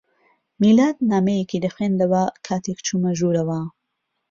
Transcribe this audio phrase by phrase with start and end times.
[0.61, 3.59] میلاد نامەیەکی دەخوێندەوە کاتێک چوومە ژوورەوە.